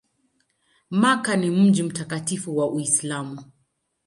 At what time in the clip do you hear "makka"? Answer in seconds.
0.91-1.35